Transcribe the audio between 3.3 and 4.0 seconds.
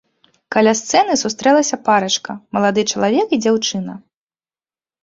і дзяўчына.